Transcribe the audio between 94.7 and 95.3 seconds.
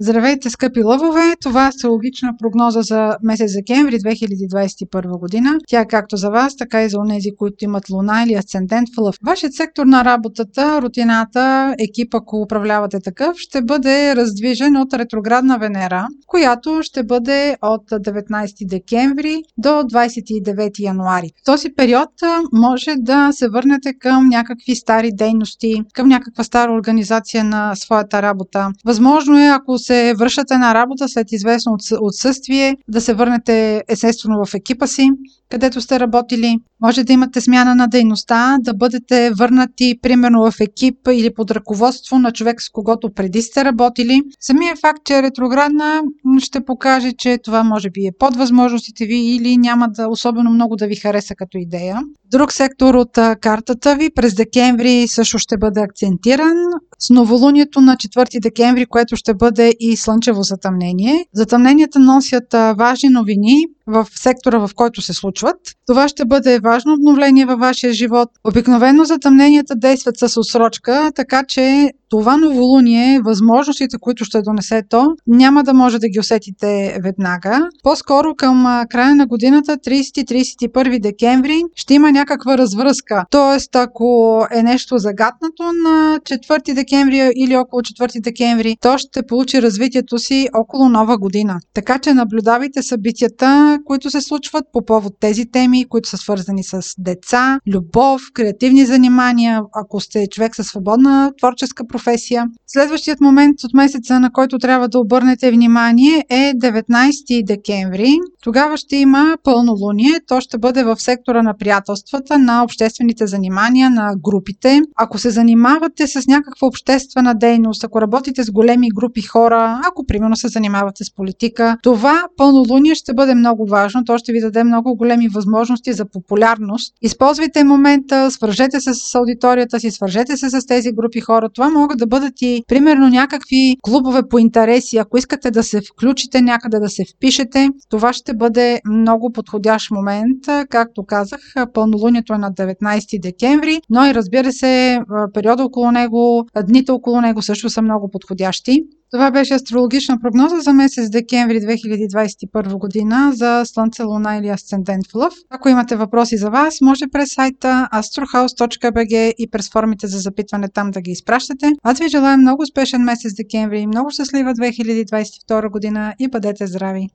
по повод